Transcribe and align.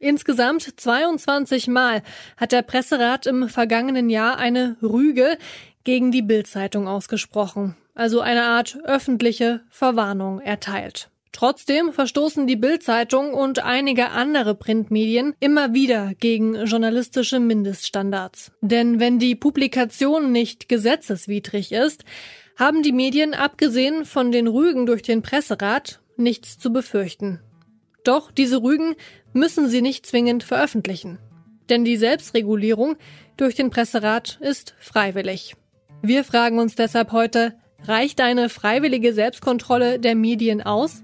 Insgesamt 0.00 0.62
22 0.62 1.66
Mal 1.66 2.02
hat 2.36 2.52
der 2.52 2.62
Presserat 2.62 3.26
im 3.26 3.48
vergangenen 3.48 4.10
Jahr 4.10 4.38
eine 4.38 4.76
Rüge 4.80 5.36
gegen 5.82 6.12
die 6.12 6.22
Bildzeitung 6.22 6.86
ausgesprochen, 6.86 7.76
also 7.94 8.20
eine 8.20 8.44
Art 8.44 8.78
öffentliche 8.84 9.62
Verwarnung 9.70 10.40
erteilt. 10.40 11.10
Trotzdem 11.32 11.92
verstoßen 11.92 12.46
die 12.46 12.56
Bildzeitung 12.56 13.34
und 13.34 13.64
einige 13.64 14.10
andere 14.10 14.54
Printmedien 14.54 15.34
immer 15.40 15.74
wieder 15.74 16.12
gegen 16.18 16.54
journalistische 16.64 17.38
Mindeststandards. 17.40 18.52
Denn 18.60 18.98
wenn 19.00 19.18
die 19.18 19.34
Publikation 19.34 20.32
nicht 20.32 20.68
gesetzeswidrig 20.68 21.72
ist, 21.72 22.04
haben 22.56 22.82
die 22.82 22.92
Medien 22.92 23.34
abgesehen 23.34 24.04
von 24.04 24.32
den 24.32 24.48
Rügen 24.48 24.86
durch 24.86 25.02
den 25.02 25.22
Presserat 25.22 26.00
nichts 26.16 26.58
zu 26.58 26.72
befürchten. 26.72 27.40
Doch 28.08 28.30
diese 28.30 28.62
Rügen 28.62 28.94
müssen 29.34 29.68
sie 29.68 29.82
nicht 29.82 30.06
zwingend 30.06 30.42
veröffentlichen. 30.42 31.18
Denn 31.68 31.84
die 31.84 31.98
Selbstregulierung 31.98 32.96
durch 33.36 33.54
den 33.54 33.68
Presserat 33.68 34.38
ist 34.40 34.74
freiwillig. 34.80 35.56
Wir 36.00 36.24
fragen 36.24 36.58
uns 36.58 36.74
deshalb 36.74 37.12
heute, 37.12 37.52
reicht 37.84 38.22
eine 38.22 38.48
freiwillige 38.48 39.12
Selbstkontrolle 39.12 39.98
der 39.98 40.14
Medien 40.14 40.62
aus? 40.62 41.02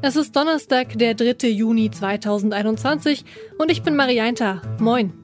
Es 0.00 0.16
ist 0.16 0.34
Donnerstag, 0.34 0.96
der 0.96 1.12
3. 1.12 1.46
Juni 1.48 1.90
2021 1.90 3.26
und 3.58 3.70
ich 3.70 3.82
bin 3.82 3.94
Marianta. 3.94 4.62
Moin. 4.78 5.19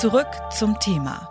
Zurück 0.00 0.28
zum 0.56 0.78
Thema. 0.78 1.28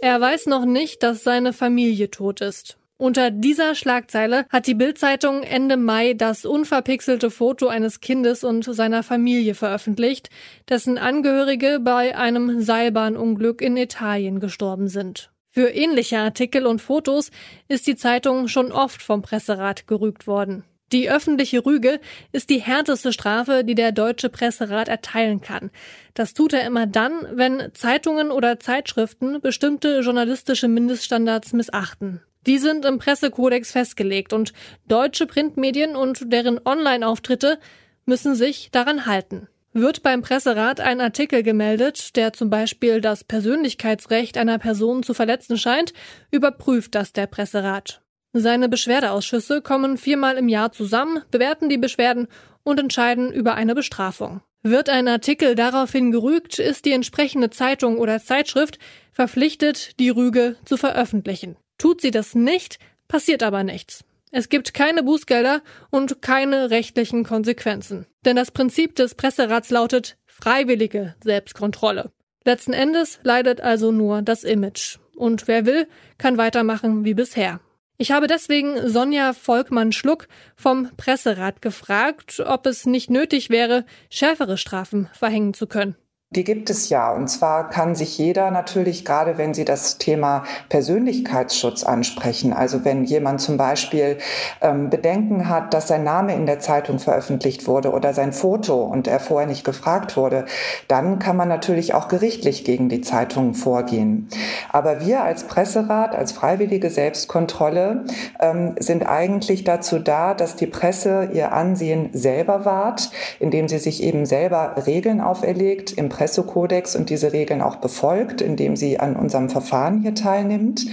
Er 0.00 0.18
weiß 0.18 0.46
noch 0.46 0.64
nicht, 0.64 1.02
dass 1.02 1.22
seine 1.22 1.52
Familie 1.52 2.10
tot 2.10 2.40
ist. 2.40 2.78
Unter 2.96 3.30
dieser 3.30 3.74
Schlagzeile 3.74 4.46
hat 4.48 4.66
die 4.66 4.74
Bildzeitung 4.74 5.42
Ende 5.42 5.76
Mai 5.76 6.14
das 6.14 6.46
unverpixelte 6.46 7.30
Foto 7.30 7.68
eines 7.68 8.00
Kindes 8.00 8.44
und 8.44 8.64
seiner 8.64 9.02
Familie 9.02 9.54
veröffentlicht, 9.54 10.30
dessen 10.70 10.96
Angehörige 10.96 11.80
bei 11.80 12.16
einem 12.16 12.62
Seilbahnunglück 12.62 13.60
in 13.60 13.76
Italien 13.76 14.40
gestorben 14.40 14.88
sind. 14.88 15.30
Für 15.50 15.68
ähnliche 15.68 16.18
Artikel 16.18 16.64
und 16.64 16.80
Fotos 16.80 17.30
ist 17.68 17.86
die 17.86 17.96
Zeitung 17.96 18.48
schon 18.48 18.72
oft 18.72 19.02
vom 19.02 19.20
Presserat 19.20 19.86
gerügt 19.86 20.26
worden. 20.26 20.64
Die 20.92 21.10
öffentliche 21.10 21.64
Rüge 21.66 22.00
ist 22.32 22.48
die 22.48 22.60
härteste 22.60 23.12
Strafe, 23.12 23.62
die 23.62 23.74
der 23.74 23.92
deutsche 23.92 24.30
Presserat 24.30 24.88
erteilen 24.88 25.40
kann. 25.40 25.70
Das 26.14 26.32
tut 26.32 26.54
er 26.54 26.66
immer 26.66 26.86
dann, 26.86 27.12
wenn 27.32 27.70
Zeitungen 27.74 28.30
oder 28.30 28.58
Zeitschriften 28.58 29.40
bestimmte 29.40 30.00
journalistische 30.00 30.68
Mindeststandards 30.68 31.52
missachten. 31.52 32.22
Die 32.46 32.58
sind 32.58 32.86
im 32.86 32.98
Pressekodex 32.98 33.72
festgelegt 33.72 34.32
und 34.32 34.54
deutsche 34.86 35.26
Printmedien 35.26 35.96
und 35.96 36.32
deren 36.32 36.58
Online-Auftritte 36.64 37.58
müssen 38.06 38.34
sich 38.34 38.70
daran 38.70 39.04
halten. 39.04 39.48
Wird 39.74 40.02
beim 40.02 40.22
Presserat 40.22 40.80
ein 40.80 41.02
Artikel 41.02 41.42
gemeldet, 41.42 42.16
der 42.16 42.32
zum 42.32 42.48
Beispiel 42.48 43.02
das 43.02 43.22
Persönlichkeitsrecht 43.22 44.38
einer 44.38 44.58
Person 44.58 45.02
zu 45.02 45.12
verletzen 45.12 45.58
scheint, 45.58 45.92
überprüft 46.30 46.94
das 46.94 47.12
der 47.12 47.26
Presserat. 47.26 48.00
Seine 48.40 48.68
Beschwerdeausschüsse 48.68 49.62
kommen 49.62 49.98
viermal 49.98 50.36
im 50.36 50.48
Jahr 50.48 50.70
zusammen, 50.70 51.22
bewerten 51.30 51.68
die 51.68 51.78
Beschwerden 51.78 52.28
und 52.62 52.78
entscheiden 52.78 53.32
über 53.32 53.54
eine 53.54 53.74
Bestrafung. 53.74 54.42
Wird 54.62 54.88
ein 54.88 55.08
Artikel 55.08 55.54
daraufhin 55.54 56.10
gerügt, 56.10 56.58
ist 56.58 56.84
die 56.84 56.92
entsprechende 56.92 57.50
Zeitung 57.50 57.98
oder 57.98 58.20
Zeitschrift 58.20 58.78
verpflichtet, 59.12 59.98
die 59.98 60.10
Rüge 60.10 60.56
zu 60.64 60.76
veröffentlichen. 60.76 61.56
Tut 61.78 62.00
sie 62.00 62.10
das 62.10 62.34
nicht, 62.34 62.78
passiert 63.08 63.42
aber 63.42 63.64
nichts. 63.64 64.04
Es 64.30 64.48
gibt 64.48 64.74
keine 64.74 65.02
Bußgelder 65.02 65.62
und 65.90 66.22
keine 66.22 66.70
rechtlichen 66.70 67.24
Konsequenzen. 67.24 68.06
Denn 68.24 68.36
das 68.36 68.50
Prinzip 68.50 68.94
des 68.94 69.14
Presserats 69.14 69.70
lautet 69.70 70.16
freiwillige 70.26 71.14
Selbstkontrolle. 71.24 72.12
Letzten 72.44 72.72
Endes 72.72 73.20
leidet 73.22 73.60
also 73.60 73.90
nur 73.90 74.22
das 74.22 74.44
Image. 74.44 74.98
Und 75.16 75.48
wer 75.48 75.66
will, 75.66 75.88
kann 76.18 76.36
weitermachen 76.36 77.04
wie 77.04 77.14
bisher. 77.14 77.60
Ich 78.00 78.12
habe 78.12 78.28
deswegen 78.28 78.88
Sonja 78.88 79.32
Volkmann-Schluck 79.32 80.28
vom 80.54 80.88
Presserat 80.96 81.60
gefragt, 81.60 82.40
ob 82.46 82.66
es 82.66 82.86
nicht 82.86 83.10
nötig 83.10 83.50
wäre, 83.50 83.84
schärfere 84.08 84.56
Strafen 84.56 85.10
verhängen 85.14 85.52
zu 85.52 85.66
können. 85.66 85.96
Die 86.30 86.44
gibt 86.44 86.68
es 86.68 86.90
ja. 86.90 87.10
Und 87.10 87.28
zwar 87.28 87.70
kann 87.70 87.94
sich 87.94 88.18
jeder 88.18 88.50
natürlich, 88.50 89.06
gerade 89.06 89.38
wenn 89.38 89.54
Sie 89.54 89.64
das 89.64 89.96
Thema 89.96 90.42
Persönlichkeitsschutz 90.68 91.84
ansprechen, 91.84 92.52
also 92.52 92.84
wenn 92.84 93.04
jemand 93.04 93.40
zum 93.40 93.56
Beispiel 93.56 94.18
ähm, 94.60 94.90
Bedenken 94.90 95.48
hat, 95.48 95.72
dass 95.72 95.88
sein 95.88 96.04
Name 96.04 96.34
in 96.34 96.44
der 96.44 96.60
Zeitung 96.60 96.98
veröffentlicht 96.98 97.66
wurde 97.66 97.92
oder 97.92 98.12
sein 98.12 98.34
Foto 98.34 98.82
und 98.82 99.08
er 99.08 99.20
vorher 99.20 99.48
nicht 99.48 99.64
gefragt 99.64 100.18
wurde, 100.18 100.44
dann 100.86 101.18
kann 101.18 101.34
man 101.34 101.48
natürlich 101.48 101.94
auch 101.94 102.08
gerichtlich 102.08 102.62
gegen 102.62 102.90
die 102.90 103.00
Zeitungen 103.00 103.54
vorgehen. 103.54 104.28
Aber 104.68 105.00
wir 105.00 105.22
als 105.22 105.44
Presserat, 105.44 106.14
als 106.14 106.32
freiwillige 106.32 106.90
Selbstkontrolle 106.90 108.04
ähm, 108.38 108.74
sind 108.78 109.08
eigentlich 109.08 109.64
dazu 109.64 109.98
da, 109.98 110.34
dass 110.34 110.56
die 110.56 110.66
Presse 110.66 111.30
ihr 111.32 111.52
Ansehen 111.52 112.10
selber 112.12 112.66
wahrt, 112.66 113.10
indem 113.40 113.66
sie 113.66 113.78
sich 113.78 114.02
eben 114.02 114.26
selber 114.26 114.74
Regeln 114.86 115.22
auferlegt, 115.22 115.92
im 115.92 116.10
Pressekodex 116.18 116.96
und 116.96 117.10
diese 117.10 117.32
Regeln 117.32 117.62
auch 117.62 117.76
befolgt, 117.76 118.40
indem 118.40 118.74
sie 118.74 118.98
an 118.98 119.14
unserem 119.14 119.48
Verfahren 119.48 120.02
hier 120.02 120.16
teilnimmt. 120.16 120.84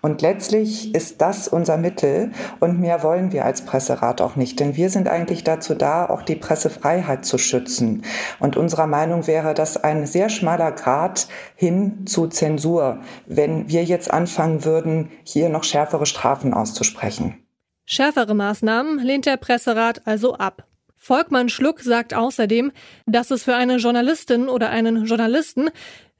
Und 0.00 0.22
letztlich 0.22 0.94
ist 0.94 1.20
das 1.20 1.46
unser 1.46 1.76
Mittel 1.76 2.32
und 2.58 2.80
mehr 2.80 3.02
wollen 3.02 3.32
wir 3.32 3.44
als 3.44 3.62
Presserat 3.62 4.22
auch 4.22 4.34
nicht, 4.34 4.58
denn 4.58 4.74
wir 4.74 4.88
sind 4.88 5.08
eigentlich 5.08 5.44
dazu 5.44 5.74
da, 5.74 6.06
auch 6.06 6.22
die 6.22 6.34
Pressefreiheit 6.36 7.26
zu 7.26 7.36
schützen. 7.36 8.02
Und 8.40 8.56
unserer 8.56 8.86
Meinung 8.86 9.26
wäre 9.26 9.52
das 9.52 9.76
ein 9.76 10.06
sehr 10.06 10.30
schmaler 10.30 10.72
Grad 10.72 11.28
hin 11.54 12.06
zu 12.06 12.26
Zensur, 12.26 13.00
wenn 13.26 13.68
wir 13.68 13.84
jetzt 13.84 14.10
anfangen 14.10 14.64
würden, 14.64 15.10
hier 15.22 15.50
noch 15.50 15.64
schärfere 15.64 16.06
Strafen 16.06 16.54
auszusprechen. 16.54 17.46
Schärfere 17.84 18.34
Maßnahmen 18.34 18.98
lehnt 19.00 19.26
der 19.26 19.36
Presserat 19.36 20.00
also 20.06 20.34
ab. 20.34 20.64
Volkmann 21.02 21.48
Schluck 21.48 21.80
sagt 21.80 22.14
außerdem, 22.14 22.70
dass 23.06 23.32
es 23.32 23.42
für 23.42 23.56
eine 23.56 23.78
Journalistin 23.78 24.48
oder 24.48 24.70
einen 24.70 25.04
Journalisten 25.04 25.68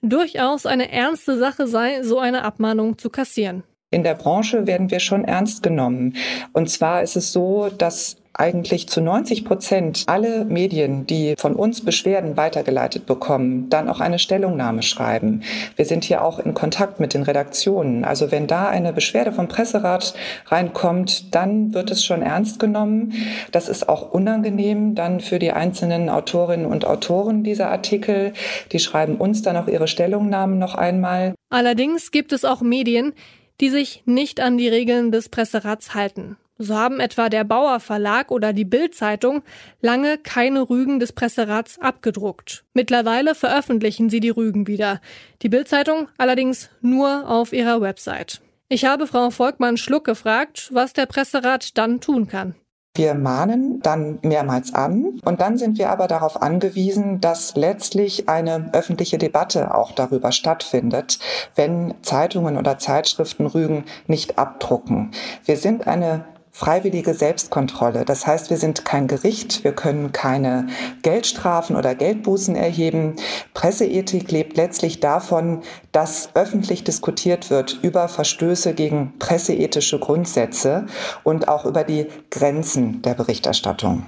durchaus 0.03 0.67
eine 0.67 0.91
ernste 0.91 1.39
Sache 1.39 1.69
sei, 1.69 2.03
so 2.03 2.19
eine 2.19 2.43
Abmahnung 2.43 2.99
zu 2.99 3.09
kassieren. 3.09 3.63
In 3.93 4.03
der 4.03 4.15
Branche 4.15 4.67
werden 4.67 4.91
wir 4.91 5.01
schon 5.01 5.25
ernst 5.25 5.63
genommen. 5.63 6.17
Und 6.53 6.71
zwar 6.71 7.03
ist 7.03 7.15
es 7.15 7.31
so, 7.31 7.69
dass 7.77 8.17
eigentlich 8.35 8.89
zu 8.89 9.03
90 9.03 9.45
Prozent 9.45 10.05
alle 10.07 10.47
Medien, 10.47 11.07
die 11.07 11.35
von 11.37 11.55
uns 11.55 11.85
Beschwerden 11.85 12.37
weitergeleitet 12.37 13.05
bekommen, 13.05 13.69
dann 13.69 13.91
auch 13.91 14.01
eine 14.01 14.19
Stellungnahme 14.19 14.83
schreiben. 14.83 15.43
Wir 15.77 15.85
sind 15.85 16.05
hier 16.05 16.25
auch 16.25 16.39
in 16.39 16.55
Kontakt 16.55 17.01
mit 17.01 17.13
den 17.13 17.23
Redaktionen. 17.23 18.05
Also 18.05 18.31
wenn 18.31 18.47
da 18.47 18.69
eine 18.69 18.95
Beschwerde 18.95 19.33
vom 19.33 19.49
Presserat 19.49 20.15
reinkommt, 20.47 21.35
dann 21.35 21.75
wird 21.75 21.91
es 21.91 22.05
schon 22.05 22.23
ernst 22.23 22.59
genommen. 22.59 23.13
Das 23.51 23.69
ist 23.69 23.89
auch 23.89 24.11
unangenehm 24.13 24.95
dann 24.95 25.21
für 25.21 25.39
die 25.39 25.53
einzelnen 25.53 26.09
Autorinnen 26.09 26.67
und 26.67 26.87
Autoren 26.87 27.45
dieser 27.45 27.71
Artikel. 27.71 28.33
Die 28.73 28.79
schreiben 28.79 29.17
uns 29.17 29.43
dann 29.43 29.59
auch 29.59 29.69
ihre 29.69 29.89
Stellungnahmen 29.89 30.59
noch 30.59 30.75
einmal. 30.75 31.35
Allerdings 31.51 32.11
gibt 32.11 32.33
es 32.33 32.47
auch 32.47 32.63
Medien, 32.63 33.13
die 33.61 33.71
sich 33.71 34.03
nicht 34.07 34.41
an 34.41 34.59
die 34.59 34.69
Regeln 34.69 35.13
des 35.13 35.29
Presserats 35.29 35.95
halten. 35.95 36.37
So 36.59 36.77
haben 36.77 37.01
etwa 37.01 37.29
der 37.29 37.45
Bauer 37.45 37.81
Verlag 37.81 38.31
oder 38.31 38.53
die 38.53 38.65
Bild-Zeitung 38.65 39.43
lange 39.81 40.19
keine 40.19 40.69
Rügen 40.69 41.01
des 41.01 41.13
Presserats 41.13 41.79
abgedruckt. 41.81 42.65
Mittlerweile 42.73 43.35
veröffentlichen 43.35 44.11
sie 44.11 44.21
die 44.21 44.31
Rügen 44.31 44.67
wieder. 44.67 45.01
Die 45.43 45.49
Bild-Zeitung 45.49 46.09
allerdings 46.19 46.71
nur 46.81 47.29
auf 47.29 47.53
ihrer 47.53 47.81
Website. 47.81 48.41
Ich 48.69 48.85
habe 48.85 49.07
Frau 49.07 49.31
Volkmann 49.31 49.77
Schluck 49.77 50.05
gefragt, 50.05 50.71
was 50.73 50.93
der 50.93 51.07
Presserat 51.07 51.77
dann 51.77 52.01
tun 52.01 52.29
kann. 52.29 52.55
Wir 52.95 53.15
mahnen 53.15 53.81
dann 53.81 54.19
mehrmals 54.21 54.75
an 54.75 55.19
und 55.25 55.41
dann 55.41 55.57
sind 55.57 55.79
wir 55.79 55.89
aber 55.89 56.09
darauf 56.09 56.43
angewiesen, 56.43 57.23
dass 57.23 57.57
letztlich 57.57 58.29
eine 58.29 58.69
öffentliche 58.75 59.17
Debatte 59.17 59.75
auch 59.75 59.93
darüber 59.93 60.31
stattfindet, 60.31 61.19
wenn 61.55 61.95
Zeitungen 62.03 62.59
oder 62.59 62.79
Zeitschriften 62.79 63.47
Rügen 63.47 63.87
nicht 64.09 64.39
abdrucken. 64.39 65.13
Wir 65.47 65.57
sind 65.57 65.87
eine 65.87 66.27
freiwillige 66.53 67.15
Selbstkontrolle. 67.15 68.05
Das 68.05 68.27
heißt, 68.27 68.51
wir 68.51 68.59
sind 68.59 68.85
kein 68.85 69.09
Gericht, 69.09 69.65
wir 69.65 69.73
können 69.73 70.13
keine 70.13 70.69
Geldstrafen 71.03 71.77
oder 71.77 71.95
Geldbußen 71.95 72.55
erheben. 72.55 73.17
Presseethik 73.55 74.31
lebt 74.31 74.57
letztlich 74.59 75.01
davon, 75.01 75.63
dass 75.91 76.29
öffentlich 76.35 76.85
diskutiert 76.85 77.51
wird 77.51 77.79
über 77.83 78.07
Verstöße 78.07 78.75
gegen 78.75 79.15
presseethische 79.19 79.99
Grundsätze 79.99 80.87
und 81.25 81.49
auch 81.49 81.65
über 81.65 81.85
die 81.85 82.07
Grenzen 82.31 83.01
der 83.01 83.15
Berichterstattung. 83.15 84.05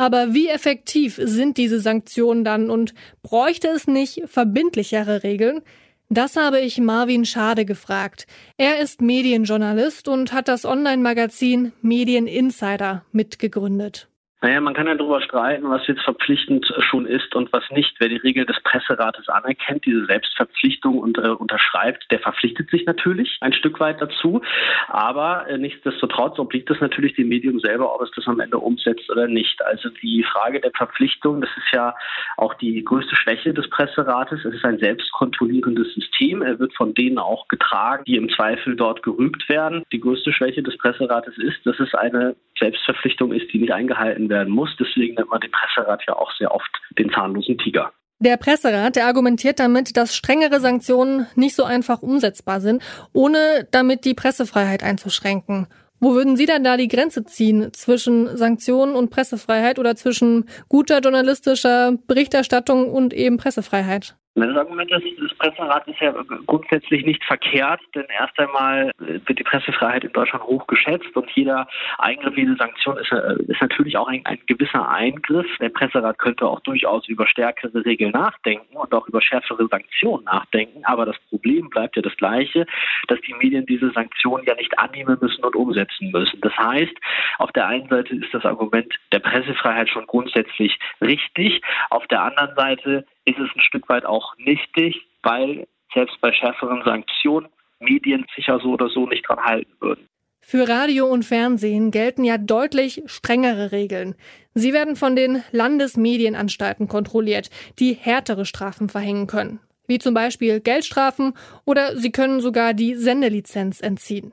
Aber 0.00 0.32
wie 0.32 0.48
effektiv 0.48 1.20
sind 1.20 1.56
diese 1.56 1.80
Sanktionen 1.80 2.44
dann 2.44 2.70
und 2.70 2.94
bräuchte 3.22 3.66
es 3.66 3.88
nicht 3.88 4.22
verbindlichere 4.26 5.24
Regeln? 5.24 5.62
Das 6.10 6.36
habe 6.36 6.60
ich 6.60 6.78
Marvin 6.78 7.26
Schade 7.26 7.66
gefragt. 7.66 8.26
Er 8.56 8.78
ist 8.80 9.02
Medienjournalist 9.02 10.08
und 10.08 10.32
hat 10.32 10.48
das 10.48 10.64
Online-Magazin 10.64 11.72
Medien 11.82 12.26
Insider 12.26 13.04
mitgegründet. 13.12 14.08
Naja, 14.40 14.60
man 14.60 14.72
kann 14.72 14.86
ja 14.86 14.94
darüber 14.94 15.20
streiten, 15.20 15.68
was 15.68 15.84
jetzt 15.88 16.02
verpflichtend 16.02 16.72
schon 16.78 17.06
ist 17.06 17.34
und 17.34 17.52
was 17.52 17.64
nicht. 17.70 17.96
Wer 17.98 18.08
die 18.08 18.18
Regel 18.18 18.46
des 18.46 18.60
Presserates 18.62 19.28
anerkennt, 19.28 19.84
diese 19.84 20.06
Selbstverpflichtung 20.06 20.98
und 20.98 21.18
äh, 21.18 21.30
unterschreibt, 21.30 22.06
der 22.12 22.20
verpflichtet 22.20 22.70
sich 22.70 22.86
natürlich 22.86 23.36
ein 23.40 23.52
Stück 23.52 23.80
weit 23.80 24.00
dazu. 24.00 24.40
Aber 24.86 25.48
äh, 25.48 25.58
nichtsdestotrotz 25.58 26.38
obliegt 26.38 26.70
es 26.70 26.80
natürlich 26.80 27.14
dem 27.16 27.28
Medium 27.28 27.58
selber, 27.58 27.92
ob 27.92 28.02
es 28.02 28.12
das 28.14 28.28
am 28.28 28.38
Ende 28.38 28.58
umsetzt 28.58 29.10
oder 29.10 29.26
nicht. 29.26 29.60
Also 29.64 29.88
die 29.88 30.22
Frage 30.22 30.60
der 30.60 30.70
Verpflichtung, 30.70 31.40
das 31.40 31.50
ist 31.56 31.74
ja 31.74 31.96
auch 32.36 32.54
die 32.54 32.84
größte 32.84 33.16
Schwäche 33.16 33.52
des 33.52 33.68
Presserates. 33.70 34.44
Es 34.44 34.54
ist 34.54 34.64
ein 34.64 34.78
selbstkontrollierendes 34.78 35.94
System. 35.94 36.42
Er 36.42 36.60
wird 36.60 36.72
von 36.74 36.94
denen 36.94 37.18
auch 37.18 37.48
getragen, 37.48 38.04
die 38.06 38.14
im 38.14 38.28
Zweifel 38.30 38.76
dort 38.76 39.02
gerügt 39.02 39.48
werden. 39.48 39.82
Die 39.90 39.98
größte 39.98 40.32
Schwäche 40.32 40.62
des 40.62 40.78
Presserates 40.78 41.36
ist, 41.38 41.58
dass 41.64 41.80
es 41.80 41.92
eine 41.94 42.36
Selbstverpflichtung 42.60 43.32
ist, 43.32 43.52
die 43.52 43.58
nicht 43.58 43.72
eingehalten 43.72 44.27
werden 44.28 44.52
muss. 44.52 44.70
Deswegen 44.78 45.14
nennt 45.14 45.30
man 45.30 45.40
den 45.40 45.50
Presserat 45.50 46.02
ja 46.06 46.16
auch 46.16 46.30
sehr 46.38 46.54
oft 46.54 46.70
den 46.98 47.10
zahnlosen 47.10 47.58
Tiger. 47.58 47.92
Der 48.20 48.36
Presserat, 48.36 48.96
der 48.96 49.06
argumentiert 49.06 49.60
damit, 49.60 49.96
dass 49.96 50.16
strengere 50.16 50.58
Sanktionen 50.58 51.28
nicht 51.36 51.54
so 51.54 51.62
einfach 51.62 52.02
umsetzbar 52.02 52.60
sind, 52.60 52.82
ohne 53.12 53.68
damit 53.70 54.04
die 54.04 54.14
Pressefreiheit 54.14 54.82
einzuschränken. 54.82 55.68
Wo 56.00 56.14
würden 56.14 56.36
Sie 56.36 56.46
denn 56.46 56.64
da 56.64 56.76
die 56.76 56.88
Grenze 56.88 57.24
ziehen 57.24 57.72
zwischen 57.72 58.36
Sanktionen 58.36 58.94
und 58.94 59.10
Pressefreiheit 59.10 59.78
oder 59.78 59.94
zwischen 59.94 60.48
guter 60.68 60.98
journalistischer 60.98 61.96
Berichterstattung 62.06 62.92
und 62.92 63.14
eben 63.14 63.36
Pressefreiheit? 63.36 64.16
Das 64.34 64.56
Argument 64.56 64.90
des, 64.90 65.02
des 65.16 65.34
Presserats 65.36 65.88
ist 65.88 66.00
ja 66.00 66.12
grundsätzlich 66.46 67.04
nicht 67.04 67.24
verkehrt, 67.24 67.80
denn 67.94 68.06
erst 68.18 68.38
einmal 68.38 68.92
wird 68.98 69.38
die 69.38 69.42
Pressefreiheit 69.42 70.04
in 70.04 70.12
Deutschland 70.12 70.44
hoch 70.44 70.66
geschätzt 70.68 71.14
und 71.16 71.28
jeder 71.32 71.66
Eingriff, 71.98 72.36
jede 72.36 72.54
Sanktion 72.56 72.98
ist, 72.98 73.10
äh, 73.10 73.34
ist 73.48 73.60
natürlich 73.60 73.96
auch 73.96 74.06
ein, 74.06 74.24
ein, 74.26 74.38
gewisser 74.46 74.88
Eingriff. 74.88 75.46
Der 75.60 75.70
Presserat 75.70 76.18
könnte 76.18 76.46
auch 76.46 76.60
durchaus 76.60 77.08
über 77.08 77.26
stärkere 77.26 77.84
Regeln 77.84 78.12
nachdenken 78.12 78.76
und 78.76 78.94
auch 78.94 79.08
über 79.08 79.20
schärfere 79.20 79.66
Sanktionen 79.68 80.24
nachdenken, 80.24 80.82
aber 80.84 81.06
das 81.06 81.16
Problem 81.30 81.68
bleibt 81.70 81.96
ja 81.96 82.02
das 82.02 82.16
gleiche, 82.16 82.66
dass 83.08 83.20
die 83.22 83.34
Medien 83.34 83.66
diese 83.66 83.90
Sanktionen 83.90 84.44
ja 84.46 84.54
nicht 84.54 84.78
annehmen 84.78 85.18
müssen 85.20 85.42
und 85.44 85.56
umsetzen 85.56 86.12
müssen. 86.12 86.40
Das 86.42 86.56
heißt, 86.56 86.94
auf 87.38 87.50
der 87.52 87.66
einen 87.66 87.88
Seite 87.88 88.14
ist 88.14 88.32
das 88.32 88.44
Argument 88.44 88.94
der 89.12 89.18
Pressefreiheit 89.18 89.88
schon 89.88 90.06
grundsätzlich 90.06 90.78
richtig, 91.00 91.60
auf 91.90 92.06
der 92.06 92.22
anderen 92.22 92.54
Seite 92.54 93.04
ist 93.28 93.38
es 93.38 93.50
ein 93.54 93.60
Stück 93.60 93.88
weit 93.88 94.04
auch 94.04 94.36
nichtig, 94.38 94.96
weil 95.22 95.66
selbst 95.92 96.20
bei 96.20 96.32
schärferen 96.32 96.82
Sanktionen 96.84 97.48
Medien 97.80 98.26
sicher 98.34 98.58
so 98.60 98.70
oder 98.70 98.88
so 98.88 99.06
nicht 99.06 99.28
dran 99.28 99.40
halten 99.40 99.72
würden. 99.80 100.08
Für 100.40 100.68
Radio 100.68 101.06
und 101.06 101.24
Fernsehen 101.24 101.90
gelten 101.90 102.24
ja 102.24 102.38
deutlich 102.38 103.02
strengere 103.06 103.70
Regeln. 103.70 104.14
Sie 104.54 104.72
werden 104.72 104.96
von 104.96 105.14
den 105.14 105.42
Landesmedienanstalten 105.52 106.88
kontrolliert, 106.88 107.50
die 107.78 107.92
härtere 107.92 108.46
Strafen 108.46 108.88
verhängen 108.88 109.26
können, 109.26 109.60
wie 109.86 109.98
zum 109.98 110.14
Beispiel 110.14 110.60
Geldstrafen 110.60 111.34
oder 111.64 111.96
sie 111.96 112.12
können 112.12 112.40
sogar 112.40 112.72
die 112.72 112.94
Sendelizenz 112.94 113.80
entziehen. 113.80 114.32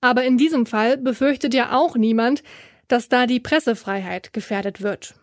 Aber 0.00 0.24
in 0.24 0.36
diesem 0.36 0.66
Fall 0.66 0.98
befürchtet 0.98 1.54
ja 1.54 1.72
auch 1.72 1.96
niemand, 1.96 2.42
dass 2.88 3.08
da 3.08 3.26
die 3.26 3.40
Pressefreiheit 3.40 4.32
gefährdet 4.32 4.82
wird. 4.82 5.14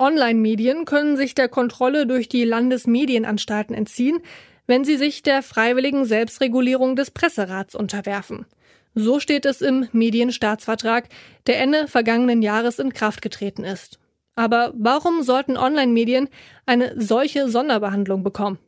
Online-Medien 0.00 0.86
können 0.86 1.16
sich 1.16 1.34
der 1.34 1.48
Kontrolle 1.48 2.06
durch 2.06 2.28
die 2.28 2.44
Landesmedienanstalten 2.44 3.74
entziehen, 3.74 4.20
wenn 4.66 4.84
sie 4.84 4.96
sich 4.96 5.22
der 5.22 5.42
freiwilligen 5.42 6.04
Selbstregulierung 6.04 6.96
des 6.96 7.10
Presserats 7.10 7.74
unterwerfen. 7.74 8.46
So 8.94 9.20
steht 9.20 9.44
es 9.44 9.60
im 9.60 9.88
Medienstaatsvertrag, 9.92 11.08
der 11.46 11.60
Ende 11.60 11.86
vergangenen 11.86 12.42
Jahres 12.42 12.78
in 12.78 12.92
Kraft 12.92 13.22
getreten 13.22 13.62
ist. 13.62 14.00
Aber 14.34 14.72
warum 14.74 15.22
sollten 15.22 15.56
Online-Medien 15.56 16.28
eine 16.66 16.92
solche 16.96 17.48
Sonderbehandlung 17.48 18.24
bekommen? 18.24 18.58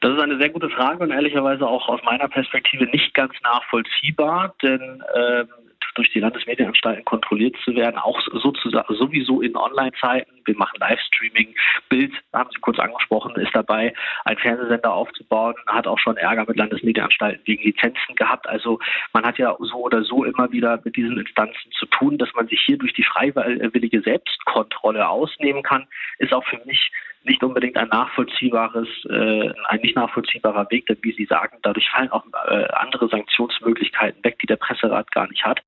Das 0.00 0.12
ist 0.12 0.20
eine 0.20 0.38
sehr 0.38 0.50
gute 0.50 0.68
Frage 0.68 1.04
und 1.04 1.12
ehrlicherweise 1.12 1.64
auch 1.66 1.88
aus 1.88 2.00
meiner 2.04 2.28
Perspektive 2.28 2.86
nicht 2.86 3.14
ganz 3.14 3.32
nachvollziehbar, 3.44 4.54
denn 4.60 5.02
ähm, 5.14 5.48
durch 5.94 6.10
die 6.12 6.20
Landesmedienanstalten 6.20 7.04
kontrolliert 7.04 7.56
zu 7.64 7.74
werden, 7.74 7.98
auch 7.98 8.20
sozusagen 8.32 8.94
sowieso 8.94 9.40
in 9.40 9.56
Online-Zeiten. 9.56 10.30
Wir 10.44 10.56
machen 10.56 10.78
Livestreaming. 10.80 11.54
Bild, 11.88 12.12
haben 12.32 12.50
Sie 12.52 12.60
kurz 12.60 12.78
angesprochen, 12.78 13.34
ist 13.36 13.54
dabei, 13.54 13.92
einen 14.24 14.38
Fernsehsender 14.38 14.92
aufzubauen, 14.92 15.54
hat 15.66 15.86
auch 15.86 15.98
schon 15.98 16.16
Ärger 16.16 16.44
mit 16.46 16.56
Landesmedienanstalten 16.56 17.42
wegen 17.46 17.62
Lizenzen 17.62 18.14
gehabt. 18.16 18.46
Also 18.48 18.78
man 19.12 19.24
hat 19.24 19.38
ja 19.38 19.56
so 19.60 19.76
oder 19.76 20.02
so 20.02 20.24
immer 20.24 20.50
wieder 20.52 20.80
mit 20.84 20.96
diesen 20.96 21.18
Instanzen 21.18 21.70
zu 21.72 21.86
tun, 21.86 22.18
dass 22.18 22.32
man 22.34 22.48
sich 22.48 22.60
hier 22.64 22.78
durch 22.78 22.92
die 22.94 23.04
freiwillige 23.04 24.00
Selbstkontrolle 24.00 25.08
ausnehmen 25.08 25.62
kann, 25.62 25.86
ist 26.18 26.32
auch 26.32 26.44
für 26.44 26.60
mich 26.64 26.90
nicht 27.24 27.42
unbedingt 27.42 27.76
ein 27.76 27.88
nachvollziehbares, 27.88 28.88
äh, 29.08 29.52
ein 29.68 29.80
nicht 29.80 29.96
nachvollziehbarer 29.96 30.68
Weg, 30.70 30.86
denn 30.86 30.98
wie 31.02 31.12
Sie 31.12 31.26
sagen, 31.26 31.58
dadurch 31.62 31.88
fallen 31.90 32.10
auch 32.10 32.24
äh, 32.48 32.64
andere 32.72 33.08
Sanktionsmöglichkeiten 33.08 34.22
weg, 34.24 34.38
die 34.40 34.46
der 34.46 34.56
Presserat 34.56 35.10
gar 35.12 35.28
nicht 35.28 35.44
hat. 35.44 35.60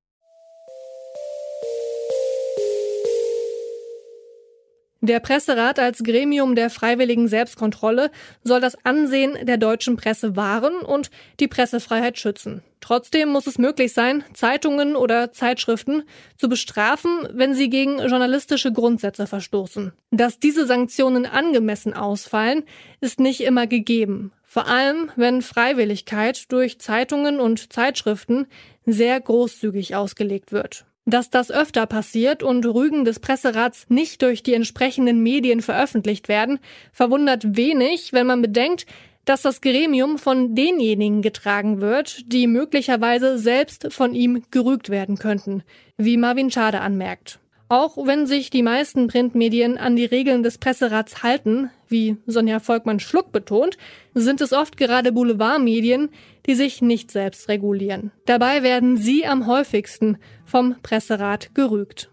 Der 5.05 5.21
Presserat 5.21 5.79
als 5.79 6.03
Gremium 6.03 6.55
der 6.55 6.71
freiwilligen 6.71 7.29
Selbstkontrolle 7.29 8.11
soll 8.43 8.63
das 8.63 8.75
Ansehen 8.87 9.37
der 9.43 9.59
deutschen 9.59 9.99
Presse 9.99 10.35
wahren 10.35 10.77
und 10.77 11.11
die 11.41 11.47
Pressefreiheit 11.47 12.19
schützen. 12.19 12.63
Trotzdem 12.81 13.29
muss 13.29 13.47
es 13.47 13.59
möglich 13.59 13.93
sein, 13.93 14.25
Zeitungen 14.33 14.97
oder 14.97 15.31
Zeitschriften 15.31 16.05
zu 16.39 16.49
bestrafen, 16.49 17.29
wenn 17.35 17.53
sie 17.53 17.69
gegen 17.69 17.99
journalistische 17.99 18.73
Grundsätze 18.73 19.27
verstoßen. 19.27 19.93
Dass 20.11 20.39
diese 20.39 20.67
Sanktionen 20.67 21.27
angemessen 21.27 21.93
ausfallen, 21.93 22.63
ist 23.03 23.21
nicht 23.21 23.43
immer 23.43 23.67
gegeben. 23.67 24.33
Vor 24.43 24.69
allem, 24.69 25.11
wenn 25.17 25.43
Freiwilligkeit 25.43 26.51
durch 26.51 26.79
Zeitungen 26.79 27.41
und 27.41 27.75
Zeitschriften 27.75 28.47
sehr 28.87 29.21
großzügig 29.21 29.97
ausgelegt 29.97 30.51
wird. 30.51 30.87
Dass 31.07 31.29
das 31.29 31.51
öfter 31.51 31.87
passiert 31.87 32.43
und 32.43 32.65
Rügen 32.65 33.05
des 33.05 33.21
Presserats 33.21 33.87
nicht 33.89 34.23
durch 34.23 34.43
die 34.43 34.55
entsprechenden 34.55 35.23
Medien 35.23 35.61
veröffentlicht 35.61 36.29
werden, 36.29 36.59
verwundert 36.93 37.57
wenig, 37.57 38.13
wenn 38.13 38.27
man 38.27 38.41
bedenkt, 38.41 38.87
dass 39.25 39.43
das 39.43 39.61
Gremium 39.61 40.19
von 40.19 40.55
denjenigen 40.55 41.23
getragen 41.23 41.81
wird, 41.81 42.33
die 42.33 42.47
möglicherweise 42.47 43.39
selbst 43.39 43.93
von 43.93 44.15
ihm 44.15 44.45
gerügt 44.51 44.91
werden 44.91 45.19
könnten, 45.19 45.63
wie 45.97 46.17
Marvin 46.17 46.51
Schade 46.51 46.81
anmerkt. 46.81 47.39
Auch 47.75 47.97
wenn 48.07 48.25
sich 48.25 48.51
die 48.51 48.63
meisten 48.63 49.09
Printmedien 49.09 49.79
an 49.79 49.97
die 49.97 50.05
Regeln 50.05 50.45
des 50.45 50.59
Presserats 50.59 51.25
halten, 51.25 51.71
wie 51.89 52.17
Sonja 52.25 52.61
Volkmann-Schluck 52.61 53.33
betont, 53.33 53.79
sind 54.15 54.41
es 54.41 54.53
oft 54.53 54.77
gerade 54.77 55.11
Boulevardmedien, 55.11 56.11
die 56.47 56.55
sich 56.55 56.83
nicht 56.83 57.11
selbst 57.11 57.49
regulieren. 57.49 58.13
Dabei 58.27 58.63
werden 58.63 58.97
sie 58.97 59.27
am 59.27 59.49
häufigsten 59.49 60.19
vom 60.45 60.77
Presserat 60.85 61.53
gerügt. 61.57 62.13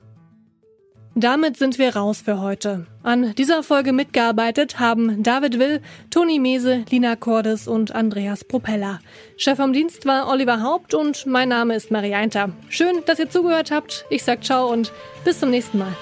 Damit 1.13 1.57
sind 1.57 1.77
wir 1.77 1.95
raus 1.95 2.21
für 2.23 2.39
heute. 2.39 2.87
An 3.03 3.35
dieser 3.35 3.63
Folge 3.63 3.91
mitgearbeitet 3.91 4.79
haben 4.79 5.23
David 5.23 5.59
Will, 5.59 5.81
Toni 6.09 6.39
Mese, 6.39 6.85
Lina 6.89 7.17
Cordes 7.17 7.67
und 7.67 7.93
Andreas 7.93 8.45
Propeller. 8.45 9.01
Chef 9.35 9.57
vom 9.57 9.73
Dienst 9.73 10.05
war 10.05 10.29
Oliver 10.29 10.63
Haupt 10.63 10.93
und 10.93 11.25
mein 11.25 11.49
Name 11.49 11.75
ist 11.75 11.91
Maria 11.91 12.17
Einter. 12.17 12.51
Schön, 12.69 13.01
dass 13.05 13.19
ihr 13.19 13.29
zugehört 13.29 13.71
habt. 13.71 14.05
Ich 14.09 14.23
sag 14.23 14.43
ciao 14.45 14.71
und 14.71 14.93
bis 15.25 15.39
zum 15.39 15.49
nächsten 15.49 15.79
Mal. 15.79 15.95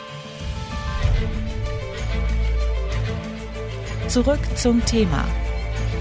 Zurück 4.08 4.40
zum 4.56 4.86
Thema 4.86 5.26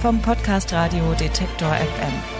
vom 0.02 0.20
Podcast 0.20 0.72
Radio 0.72 1.14
Detektor 1.18 1.70
FM. 1.70 2.37